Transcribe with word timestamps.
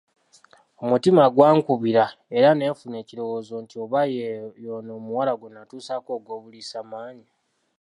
Omutima 0.83 1.23
gwankubira 1.35 2.05
era 2.37 2.49
ne 2.53 2.65
nfuna 2.73 2.95
ekirowoozo 3.03 3.53
nti 3.63 3.75
oba 3.83 4.01
ye 4.13 4.27
ono 4.77 4.91
omuwala 4.99 5.31
gwe 5.35 5.49
nnatuusaako 5.49 6.09
ogw'obuliisamaanyi? 6.17 7.27